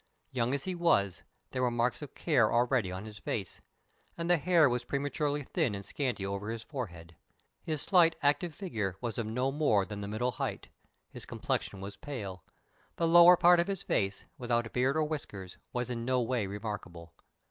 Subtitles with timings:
[0.31, 1.21] Young as he was,
[1.51, 3.61] there were marks of care already on his face,
[4.17, 7.15] and the hair was prematurely thin and scanty over his forehead.
[7.61, 10.69] His slight, active figure was of no more than the middle height.
[11.11, 12.43] His complexion was pale.
[12.95, 17.13] The lower part of his face, without beard or whiskers, was in no way remarkable.